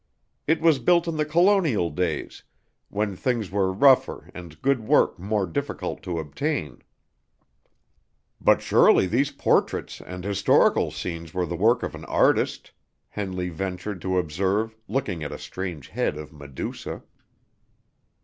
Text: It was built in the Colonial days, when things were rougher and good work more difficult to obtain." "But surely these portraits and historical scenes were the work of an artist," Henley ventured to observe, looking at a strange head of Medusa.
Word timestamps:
It 0.47 0.61
was 0.61 0.79
built 0.79 1.07
in 1.07 1.17
the 1.17 1.25
Colonial 1.25 1.91
days, 1.91 2.41
when 2.89 3.15
things 3.15 3.51
were 3.51 3.71
rougher 3.71 4.31
and 4.33 4.59
good 4.63 4.79
work 4.79 5.19
more 5.19 5.45
difficult 5.45 6.01
to 6.01 6.17
obtain." 6.17 6.81
"But 8.43 8.63
surely 8.63 9.05
these 9.05 9.29
portraits 9.29 10.01
and 10.01 10.23
historical 10.23 10.89
scenes 10.89 11.35
were 11.35 11.45
the 11.45 11.55
work 11.55 11.83
of 11.83 11.93
an 11.93 12.05
artist," 12.05 12.71
Henley 13.09 13.49
ventured 13.49 14.01
to 14.01 14.17
observe, 14.17 14.75
looking 14.87 15.21
at 15.23 15.31
a 15.31 15.37
strange 15.37 15.89
head 15.89 16.17
of 16.17 16.33
Medusa. 16.33 17.03